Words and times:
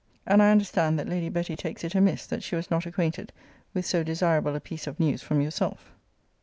And 0.25 0.41
I 0.41 0.49
understand, 0.49 0.97
that 0.97 1.07
Lady 1.07 1.29
Betty 1.29 1.55
takes 1.55 1.83
it 1.83 1.93
amiss 1.93 2.25
that 2.25 2.41
she 2.41 2.55
was 2.55 2.71
not 2.71 2.87
acquainted 2.87 3.31
with 3.75 3.85
so 3.85 4.01
desirable 4.01 4.55
a 4.55 4.59
piece 4.59 4.87
of 4.87 4.99
news 4.99 5.21
from 5.21 5.41
yourself. 5.41 5.91